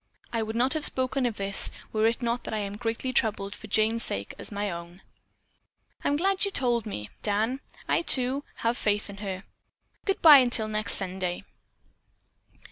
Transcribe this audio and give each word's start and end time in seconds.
I 0.33 0.41
would 0.41 0.55
not 0.55 0.73
have 0.73 0.83
spoken 0.83 1.27
of 1.27 1.37
this 1.37 1.69
were 1.93 2.07
it 2.07 2.23
not 2.23 2.43
that 2.45 2.55
I 2.55 2.57
am 2.57 2.73
as 2.73 2.79
greatly 2.79 3.13
troubled 3.13 3.53
for 3.53 3.67
Jane's 3.67 4.01
sake 4.01 4.33
as 4.39 4.51
my 4.51 4.71
own." 4.71 5.03
"I 6.03 6.07
am 6.07 6.15
glad 6.17 6.43
you 6.43 6.49
told 6.49 6.87
me, 6.87 7.11
Dan. 7.21 7.59
I, 7.87 8.01
too, 8.01 8.43
have 8.65 8.77
faith 8.79 9.11
in 9.11 9.17
her. 9.17 9.43
Goodbye 10.05 10.43
till 10.47 10.67
next 10.67 10.95
Sunday." 10.95 11.43